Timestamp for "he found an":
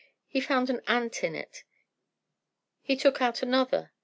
0.25-0.81